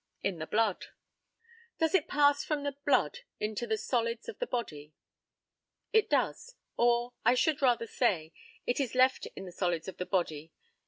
In 0.23 0.39
the 0.39 0.47
blood. 0.47 0.87
Does 1.77 1.93
it 1.93 2.07
pass 2.07 2.43
from 2.43 2.63
the 2.63 2.71
blood 2.87 3.19
into 3.39 3.67
the 3.67 3.77
solids 3.77 4.27
of 4.27 4.39
the 4.39 4.47
body? 4.47 4.95
It 5.93 6.09
does; 6.09 6.55
or, 6.75 7.13
I 7.23 7.35
should 7.35 7.61
rather 7.61 7.85
say, 7.85 8.33
it 8.65 8.79
is 8.79 8.95
left 8.95 9.27
in 9.35 9.45
the 9.45 9.51
solids 9.51 9.87
of 9.87 9.97
the 9.97 10.07
body. 10.07 10.53